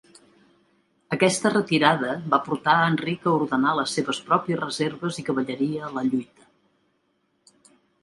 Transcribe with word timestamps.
Aquesta 1.17 1.51
retirada 1.53 2.15
va 2.31 2.41
portar 2.47 2.75
a 2.85 2.89
Enric 2.95 3.29
a 3.29 3.35
ordenar 3.43 3.75
les 3.83 3.95
seves 3.99 4.25
pròpies 4.33 4.61
reserves 4.65 5.23
i 5.25 5.29
cavalleria 5.31 5.89
a 5.91 5.95
la 6.01 6.09
lluita. 6.13 6.53